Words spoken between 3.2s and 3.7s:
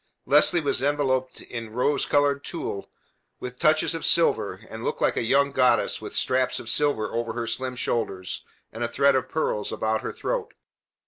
with